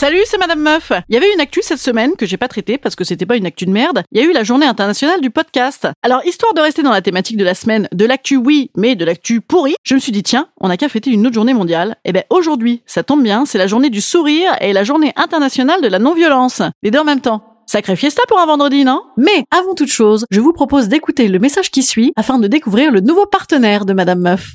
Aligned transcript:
Salut, 0.00 0.22
c'est 0.24 0.38
Madame 0.38 0.62
Meuf. 0.62 0.92
Il 1.10 1.14
y 1.14 1.18
avait 1.18 1.30
une 1.30 1.42
actu 1.42 1.60
cette 1.62 1.78
semaine 1.78 2.16
que 2.16 2.24
j'ai 2.24 2.38
pas 2.38 2.48
traitée 2.48 2.78
parce 2.78 2.96
que 2.96 3.04
c'était 3.04 3.26
pas 3.26 3.36
une 3.36 3.44
actu 3.44 3.66
de 3.66 3.70
merde. 3.70 4.02
Il 4.12 4.18
y 4.18 4.24
a 4.24 4.26
eu 4.26 4.32
la 4.32 4.44
journée 4.44 4.64
internationale 4.64 5.20
du 5.20 5.28
podcast. 5.28 5.88
Alors, 6.02 6.24
histoire 6.24 6.54
de 6.54 6.62
rester 6.62 6.82
dans 6.82 6.90
la 6.90 7.02
thématique 7.02 7.36
de 7.36 7.44
la 7.44 7.52
semaine, 7.52 7.86
de 7.92 8.06
l'actu 8.06 8.38
oui, 8.38 8.70
mais 8.74 8.96
de 8.96 9.04
l'actu 9.04 9.42
pourri, 9.42 9.74
je 9.84 9.94
me 9.94 10.00
suis 10.00 10.10
dit 10.10 10.22
tiens, 10.22 10.48
on 10.58 10.70
a 10.70 10.78
qu'à 10.78 10.88
fêter 10.88 11.10
une 11.10 11.26
autre 11.26 11.34
journée 11.34 11.52
mondiale. 11.52 11.96
Et 12.06 12.12
ben 12.12 12.22
aujourd'hui, 12.30 12.82
ça 12.86 13.02
tombe 13.02 13.22
bien, 13.22 13.44
c'est 13.44 13.58
la 13.58 13.66
journée 13.66 13.90
du 13.90 14.00
sourire 14.00 14.56
et 14.62 14.72
la 14.72 14.84
journée 14.84 15.12
internationale 15.16 15.82
de 15.82 15.88
la 15.88 15.98
non-violence. 15.98 16.62
Les 16.82 16.90
deux 16.90 17.00
en 17.00 17.04
même 17.04 17.20
temps. 17.20 17.44
Sacré 17.66 17.94
fiesta 17.94 18.22
pour 18.26 18.40
un 18.40 18.46
vendredi, 18.46 18.86
non? 18.86 19.02
Mais 19.18 19.44
avant 19.50 19.74
toute 19.74 19.90
chose, 19.90 20.24
je 20.30 20.40
vous 20.40 20.54
propose 20.54 20.88
d'écouter 20.88 21.28
le 21.28 21.38
message 21.38 21.70
qui 21.70 21.82
suit 21.82 22.14
afin 22.16 22.38
de 22.38 22.48
découvrir 22.48 22.90
le 22.90 23.00
nouveau 23.00 23.26
partenaire 23.26 23.84
de 23.84 23.92
Madame 23.92 24.20
Meuf. 24.20 24.54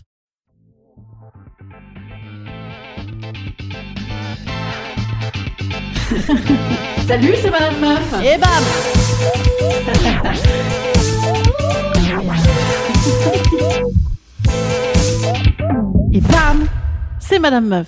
Salut, 7.07 7.33
c'est 7.41 7.51
Madame 7.51 7.79
Meuf. 7.79 8.13
Et 8.23 8.37
bam 8.37 8.49
Et 16.13 16.21
bam 16.21 16.67
C'est 17.19 17.39
Madame 17.39 17.67
Meuf. 17.67 17.87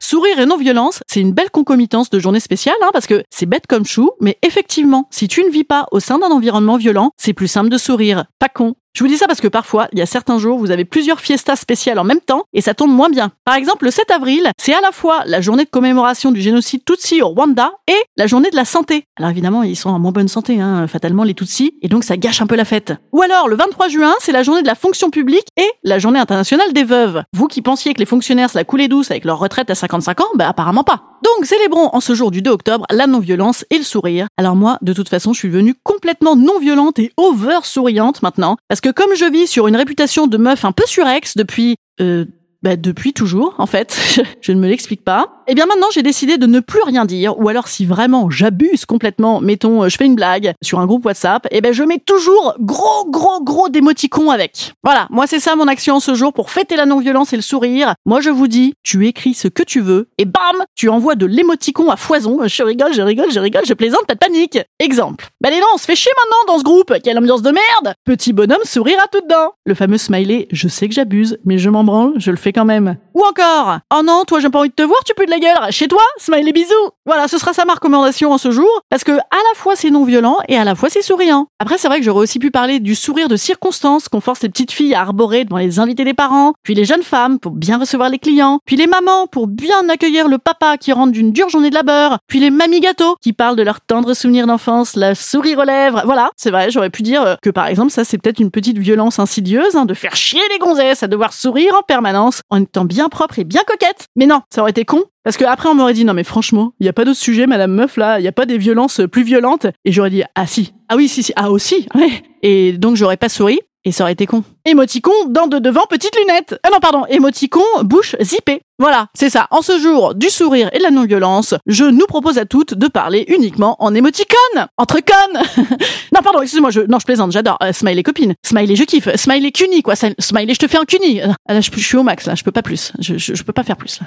Sourire 0.00 0.40
et 0.40 0.46
non-violence, 0.46 1.02
c'est 1.06 1.20
une 1.20 1.32
belle 1.32 1.50
concomitance 1.50 2.10
de 2.10 2.18
journée 2.18 2.40
spéciale, 2.40 2.74
hein, 2.82 2.90
parce 2.92 3.06
que 3.06 3.22
c'est 3.30 3.46
bête 3.46 3.66
comme 3.68 3.84
chou, 3.84 4.10
mais 4.20 4.38
effectivement, 4.42 5.06
si 5.10 5.28
tu 5.28 5.44
ne 5.44 5.50
vis 5.50 5.64
pas 5.64 5.86
au 5.92 6.00
sein 6.00 6.18
d'un 6.18 6.28
environnement 6.28 6.78
violent, 6.78 7.10
c'est 7.16 7.32
plus 7.32 7.48
simple 7.48 7.68
de 7.68 7.78
sourire. 7.78 8.24
Pas 8.38 8.48
con. 8.48 8.74
Je 8.98 9.04
vous 9.04 9.08
dis 9.08 9.16
ça 9.16 9.28
parce 9.28 9.40
que 9.40 9.46
parfois, 9.46 9.86
il 9.92 10.00
y 10.00 10.02
a 10.02 10.06
certains 10.06 10.40
jours, 10.40 10.58
vous 10.58 10.72
avez 10.72 10.84
plusieurs 10.84 11.20
fiestas 11.20 11.54
spéciales 11.54 12.00
en 12.00 12.02
même 12.02 12.18
temps 12.18 12.42
et 12.52 12.60
ça 12.60 12.74
tombe 12.74 12.90
moins 12.90 13.08
bien. 13.08 13.30
Par 13.44 13.54
exemple, 13.54 13.84
le 13.84 13.92
7 13.92 14.10
avril, 14.10 14.50
c'est 14.60 14.74
à 14.74 14.80
la 14.80 14.90
fois 14.90 15.22
la 15.24 15.40
journée 15.40 15.64
de 15.64 15.70
commémoration 15.70 16.32
du 16.32 16.40
génocide 16.40 16.84
Tutsi 16.84 17.22
au 17.22 17.28
Rwanda 17.28 17.70
et 17.86 17.94
la 18.16 18.26
journée 18.26 18.50
de 18.50 18.56
la 18.56 18.64
santé. 18.64 19.04
Alors 19.16 19.30
évidemment, 19.30 19.62
ils 19.62 19.76
sont 19.76 19.90
en 19.90 20.00
moins 20.00 20.10
bonne 20.10 20.26
santé, 20.26 20.60
hein, 20.60 20.88
fatalement 20.88 21.22
les 21.22 21.34
Tutsis, 21.34 21.74
et 21.80 21.86
donc 21.86 22.02
ça 22.02 22.16
gâche 22.16 22.42
un 22.42 22.48
peu 22.48 22.56
la 22.56 22.64
fête. 22.64 22.92
Ou 23.12 23.22
alors, 23.22 23.46
le 23.46 23.54
23 23.54 23.86
juin, 23.86 24.14
c'est 24.18 24.32
la 24.32 24.42
journée 24.42 24.62
de 24.62 24.66
la 24.66 24.74
fonction 24.74 25.10
publique 25.10 25.46
et 25.56 25.70
la 25.84 26.00
journée 26.00 26.18
internationale 26.18 26.72
des 26.72 26.82
veuves. 26.82 27.22
Vous 27.32 27.46
qui 27.46 27.62
pensiez 27.62 27.94
que 27.94 28.00
les 28.00 28.04
fonctionnaires 28.04 28.50
se 28.50 28.58
la 28.58 28.64
coulaient 28.64 28.88
douce 28.88 29.12
avec 29.12 29.24
leur 29.24 29.38
retraite 29.38 29.70
à 29.70 29.76
55 29.76 30.22
ans, 30.22 30.30
bah 30.34 30.48
apparemment 30.48 30.82
pas. 30.82 31.04
Donc 31.22 31.46
célébrons 31.46 31.90
en 31.92 32.00
ce 32.00 32.14
jour 32.14 32.32
du 32.32 32.42
2 32.42 32.50
octobre 32.50 32.84
la 32.90 33.06
non-violence 33.06 33.64
et 33.70 33.78
le 33.78 33.84
sourire. 33.84 34.26
Alors 34.36 34.56
moi, 34.56 34.78
de 34.82 34.92
toute 34.92 35.08
façon, 35.08 35.32
je 35.32 35.38
suis 35.38 35.48
devenue 35.48 35.74
complètement 35.84 35.97
non-violente 36.36 36.98
et 36.98 37.12
over 37.16 37.60
souriante 37.62 38.22
maintenant, 38.22 38.56
parce 38.68 38.80
que 38.80 38.90
comme 38.90 39.14
je 39.14 39.30
vis 39.30 39.46
sur 39.46 39.66
une 39.66 39.76
réputation 39.76 40.26
de 40.26 40.36
meuf 40.36 40.64
un 40.64 40.72
peu 40.72 40.84
surex 40.86 41.36
depuis 41.36 41.76
euh, 42.00 42.24
bah, 42.62 42.76
depuis 42.76 43.12
toujours, 43.12 43.54
en 43.58 43.66
fait. 43.66 44.20
je 44.40 44.52
ne 44.52 44.60
me 44.60 44.68
l'explique 44.68 45.04
pas. 45.04 45.37
Et 45.50 45.54
bien 45.54 45.64
maintenant, 45.64 45.86
j'ai 45.90 46.02
décidé 46.02 46.36
de 46.36 46.44
ne 46.44 46.60
plus 46.60 46.82
rien 46.82 47.06
dire, 47.06 47.40
ou 47.40 47.48
alors 47.48 47.68
si 47.68 47.86
vraiment 47.86 48.28
j'abuse 48.28 48.84
complètement, 48.84 49.40
mettons, 49.40 49.82
euh, 49.82 49.88
je 49.88 49.96
fais 49.96 50.04
une 50.04 50.14
blague 50.14 50.52
sur 50.62 50.78
un 50.78 50.84
groupe 50.84 51.06
WhatsApp, 51.06 51.48
et 51.50 51.62
ben 51.62 51.72
je 51.72 51.82
mets 51.84 52.02
toujours 52.04 52.54
gros, 52.60 53.06
gros, 53.08 53.42
gros 53.42 53.70
d'émoticons 53.70 54.30
avec. 54.30 54.74
Voilà, 54.84 55.06
moi 55.08 55.26
c'est 55.26 55.40
ça 55.40 55.56
mon 55.56 55.66
action 55.66 56.00
ce 56.00 56.14
jour 56.14 56.34
pour 56.34 56.50
fêter 56.50 56.76
la 56.76 56.84
non-violence 56.84 57.32
et 57.32 57.36
le 57.36 57.42
sourire. 57.42 57.94
Moi 58.04 58.20
je 58.20 58.28
vous 58.28 58.46
dis, 58.46 58.74
tu 58.82 59.06
écris 59.06 59.32
ce 59.32 59.48
que 59.48 59.62
tu 59.62 59.80
veux, 59.80 60.10
et 60.18 60.26
bam, 60.26 60.66
tu 60.74 60.90
envoies 60.90 61.14
de 61.14 61.24
l'émoticon 61.24 61.90
à 61.90 61.96
foison. 61.96 62.46
Je 62.46 62.62
rigole, 62.62 62.92
je 62.92 63.00
rigole, 63.00 63.32
je 63.32 63.40
rigole, 63.40 63.64
je 63.64 63.72
plaisante, 63.72 64.06
pas 64.06 64.16
de 64.16 64.18
panique. 64.18 64.58
Exemple. 64.80 65.28
Bah 65.40 65.48
les 65.48 65.60
non, 65.60 65.66
on 65.72 65.78
se 65.78 65.86
fait 65.86 65.96
chier 65.96 66.12
maintenant 66.22 66.52
dans 66.52 66.58
ce 66.58 66.64
groupe, 66.64 66.92
quelle 67.02 67.16
ambiance 67.16 67.40
de 67.40 67.52
merde 67.52 67.94
Petit 68.04 68.34
bonhomme 68.34 68.58
sourire 68.64 68.98
à 69.02 69.08
tout 69.08 69.22
dedans. 69.22 69.54
Le 69.64 69.74
fameux 69.74 69.96
smiley, 69.96 70.46
je 70.52 70.68
sais 70.68 70.88
que 70.88 70.94
j'abuse, 70.94 71.38
mais 71.46 71.56
je 71.56 71.70
m'en 71.70 71.84
branle, 71.84 72.12
je 72.18 72.30
le 72.30 72.36
fais 72.36 72.52
quand 72.52 72.66
même. 72.66 72.98
Ou 73.14 73.22
encore, 73.24 73.78
oh 73.96 74.02
non, 74.04 74.24
toi 74.26 74.40
j'ai 74.40 74.50
pas 74.50 74.58
envie 74.58 74.68
de 74.68 74.74
te 74.74 74.82
voir, 74.82 75.02
tu 75.06 75.14
peux 75.14 75.24
de 75.24 75.30
la 75.30 75.37
Chez 75.70 75.86
toi, 75.86 76.02
smiley 76.16 76.52
bisous. 76.52 76.74
Voilà, 77.06 77.28
ce 77.28 77.38
sera 77.38 77.52
sa 77.52 77.64
ma 77.64 77.74
recommandation 77.74 78.32
en 78.32 78.38
ce 78.38 78.50
jour, 78.50 78.68
parce 78.90 79.04
que 79.04 79.12
à 79.12 79.16
la 79.50 79.54
fois 79.54 79.76
c'est 79.76 79.90
non 79.90 80.04
violent 80.04 80.38
et 80.48 80.58
à 80.58 80.64
la 80.64 80.74
fois 80.74 80.90
c'est 80.90 81.02
souriant. 81.02 81.46
Après, 81.60 81.78
c'est 81.78 81.88
vrai 81.88 81.98
que 81.98 82.04
j'aurais 82.04 82.22
aussi 82.22 82.38
pu 82.38 82.50
parler 82.50 82.80
du 82.80 82.94
sourire 82.94 83.28
de 83.28 83.36
circonstance 83.36 84.08
qu'on 84.08 84.20
force 84.20 84.42
les 84.42 84.48
petites 84.48 84.72
filles 84.72 84.94
à 84.94 85.00
arborer 85.00 85.44
devant 85.44 85.58
les 85.58 85.78
invités 85.78 86.04
des 86.04 86.14
parents, 86.14 86.54
puis 86.62 86.74
les 86.74 86.84
jeunes 86.84 87.02
femmes 87.02 87.38
pour 87.38 87.52
bien 87.52 87.78
recevoir 87.78 88.08
les 88.08 88.18
clients, 88.18 88.58
puis 88.66 88.76
les 88.76 88.86
mamans 88.86 89.26
pour 89.26 89.46
bien 89.46 89.88
accueillir 89.88 90.28
le 90.28 90.38
papa 90.38 90.76
qui 90.76 90.92
rentre 90.92 91.12
d'une 91.12 91.32
dure 91.32 91.48
journée 91.48 91.70
de 91.70 91.74
labeur, 91.74 92.18
puis 92.26 92.40
les 92.40 92.50
mamies 92.50 92.80
gâteaux 92.80 93.16
qui 93.22 93.32
parlent 93.32 93.56
de 93.56 93.62
leurs 93.62 93.80
tendres 93.80 94.14
souvenirs 94.14 94.46
d'enfance, 94.46 94.96
la 94.96 95.14
sourire 95.14 95.60
aux 95.60 95.64
lèvres. 95.64 96.02
Voilà, 96.04 96.30
c'est 96.36 96.50
vrai, 96.50 96.70
j'aurais 96.70 96.90
pu 96.90 97.02
dire 97.02 97.36
que 97.42 97.50
par 97.50 97.68
exemple 97.68 97.92
ça 97.92 98.04
c'est 98.04 98.18
peut-être 98.18 98.40
une 98.40 98.50
petite 98.50 98.78
violence 98.78 99.18
insidieuse 99.18 99.76
hein, 99.76 99.84
de 99.84 99.94
faire 99.94 100.16
chier 100.16 100.42
les 100.50 100.58
gonzesses 100.58 101.02
à 101.02 101.06
devoir 101.06 101.32
sourire 101.32 101.74
en 101.78 101.82
permanence 101.82 102.42
en 102.50 102.62
étant 102.62 102.84
bien 102.84 103.08
propre 103.08 103.38
et 103.38 103.44
bien 103.44 103.62
coquette. 103.66 104.06
Mais 104.16 104.26
non, 104.26 104.40
ça 104.50 104.62
aurait 104.62 104.72
été 104.72 104.84
con 104.84 105.04
parce 105.28 105.36
que 105.36 105.44
après 105.44 105.68
on 105.68 105.74
m'aurait 105.74 105.92
dit 105.92 106.06
non 106.06 106.14
mais 106.14 106.24
franchement, 106.24 106.72
il 106.80 106.86
y 106.86 106.88
a 106.88 106.94
pas 106.94 107.04
d'autre 107.04 107.18
sujet 107.18 107.46
madame 107.46 107.70
meuf 107.70 107.98
là, 107.98 108.18
il 108.18 108.24
y 108.24 108.28
a 108.28 108.32
pas 108.32 108.46
des 108.46 108.56
violences 108.56 109.02
plus 109.12 109.24
violentes 109.24 109.66
et 109.84 109.92
j'aurais 109.92 110.08
dit 110.08 110.22
ah 110.34 110.46
si. 110.46 110.72
Ah 110.88 110.96
oui 110.96 111.06
si 111.06 111.22
si, 111.22 111.34
ah 111.36 111.50
aussi. 111.50 111.86
Ouais. 111.94 112.22
Et 112.40 112.72
donc 112.72 112.96
j'aurais 112.96 113.18
pas 113.18 113.28
souri 113.28 113.60
et 113.84 113.92
ça 113.92 114.04
aurait 114.04 114.12
été 114.12 114.26
con. 114.26 114.42
Émoticon, 114.64 115.12
dents 115.28 115.46
de 115.46 115.58
devant, 115.58 115.86
petites 115.88 116.16
lunettes. 116.16 116.58
Ah 116.62 116.68
non, 116.70 116.78
pardon, 116.80 117.04
émoticon, 117.06 117.62
bouche 117.82 118.16
zippée. 118.20 118.60
Voilà, 118.78 119.06
c'est 119.14 119.30
ça. 119.30 119.48
En 119.50 119.62
ce 119.62 119.78
jour 119.78 120.14
du 120.14 120.28
sourire 120.28 120.68
et 120.72 120.78
de 120.78 120.82
la 120.82 120.90
non-violence, 120.90 121.54
je 121.66 121.84
nous 121.84 122.06
propose 122.06 122.38
à 122.38 122.44
toutes 122.44 122.74
de 122.74 122.86
parler 122.86 123.24
uniquement 123.28 123.76
en 123.80 123.94
émoticône. 123.94 124.66
Entre 124.76 125.00
connes 125.00 125.42
Non, 126.14 126.22
pardon, 126.22 126.42
excuse-moi, 126.42 126.70
je, 126.70 126.80
non, 126.82 126.98
je 126.98 127.04
plaisante, 127.04 127.32
j'adore. 127.32 127.58
Euh, 127.62 127.72
smiley 127.72 128.02
copine, 128.02 128.34
smiley 128.44 128.76
je 128.76 128.84
kiffe, 128.84 129.14
smiley 129.16 129.52
cuni, 129.52 129.82
quoi. 129.82 129.94
Smiley 129.96 130.54
je 130.54 130.58
te 130.58 130.68
fais 130.68 130.78
un 130.78 130.84
cuni. 130.84 131.20
Ah, 131.22 131.54
là, 131.54 131.60
je, 131.60 131.70
je 131.72 131.80
suis 131.80 131.96
au 131.96 132.02
max, 132.02 132.26
là, 132.26 132.34
je 132.34 132.44
peux 132.44 132.52
pas 132.52 132.62
plus. 132.62 132.92
Je, 132.98 133.16
je, 133.16 133.34
je 133.34 133.42
peux 133.42 133.52
pas 133.52 133.64
faire 133.64 133.76
plus, 133.76 134.00
là. 134.00 134.06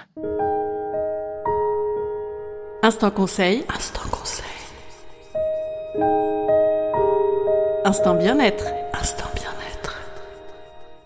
Instant 2.92 3.12
conseil. 3.12 3.64
Instant 3.74 4.10
conseil. 4.12 4.44
Instant 7.86 8.16
bien-être. 8.16 8.66
Instant 8.94 9.30
bien-être. 9.34 9.61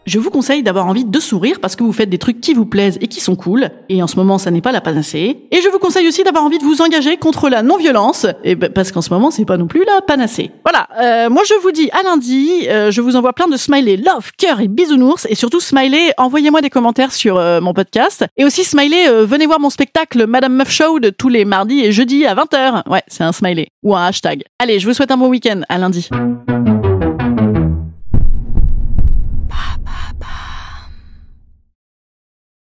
Je 0.05 0.19
vous 0.19 0.29
conseille 0.29 0.61
d'avoir 0.61 0.85
envie 0.85 1.03
de 1.03 1.19
sourire 1.19 1.59
parce 1.59 1.75
que 1.75 1.83
vous 1.83 1.91
faites 1.91 2.11
des 2.11 2.19
trucs 2.19 2.39
qui 2.39 2.53
vous 2.53 2.67
plaisent 2.67 2.99
et 3.01 3.07
qui 3.07 3.19
sont 3.19 3.35
cool. 3.35 3.71
Et 3.89 4.03
en 4.03 4.07
ce 4.07 4.18
moment, 4.18 4.38
ça 4.38 4.51
n'est 4.51 4.62
pas 4.62 4.71
la 4.71 4.80
panacée. 4.80 5.47
Et 5.50 5.62
je 5.62 5.69
vous 5.69 5.80
conseille 5.80 6.07
aussi 6.07 6.24
d'avoir 6.24 6.44
envie 6.44 6.59
de 6.59 6.63
vous 6.63 6.83
engager 6.83 7.18
contre 7.18 7.50
la 7.50 7.63
non-violence. 7.63 8.27
Et 8.44 8.53
ben, 8.53 8.71
parce 8.71 8.91
qu'en 8.91 9.01
ce 9.01 9.09
moment, 9.09 9.31
c'est 9.31 9.45
pas 9.45 9.57
non 9.57 9.65
plus 9.65 9.83
la 9.83 10.01
panacée. 10.01 10.51
Voilà. 10.63 10.88
Euh, 11.01 11.31
moi, 11.31 11.41
je 11.47 11.56
vous 11.56 11.71
dis 11.71 11.89
à 11.91 12.03
lundi. 12.03 12.68
Euh, 12.68 12.91
je 12.91 13.01
vous 13.01 13.15
envoie 13.15 13.33
plein 13.33 13.47
de 13.47 13.57
smiley 13.57 13.97
love, 13.97 14.31
cœur 14.38 14.59
et 14.62 14.68
bisounours. 14.68 15.25
Et 15.27 15.33
surtout, 15.33 15.59
smiley, 15.59 16.13
envoyez-moi 16.18 16.62
des 16.62 16.69
commentaires 16.69 17.12
sur 17.12 17.38
euh, 17.39 17.59
mon 17.59 17.74
podcast. 17.74 18.25
Et 18.38 18.45
aussi, 18.45 18.63
smiley, 18.63 19.09
venez 19.25 19.47
voir 19.47 19.59
mon 19.59 19.71
spectacle 19.71 20.27
Madame 20.27 20.53
Meuf 20.53 20.69
Show 20.69 21.00
de 21.00 21.09
tous 21.09 21.30
les 21.30 21.45
mardis 21.45 21.83
et 21.83 21.91
jeudis 21.91 22.27
à 22.27 22.35
20h. 22.35 22.88
Ouais, 22.88 23.01
c'est 23.07 23.24
un 23.24 23.31
smiley. 23.31 23.69
Ou 23.81 23.95
un 23.95 24.06
hashtag. 24.06 24.44
Allez, 24.59 24.80
je 24.80 24.88
vous 24.88 24.94
souhaite 24.94 25.09
un 25.09 25.18
bon 25.18 25.30
week-end. 25.30 25.62
À 25.68 25.80
lundi. 25.80 26.09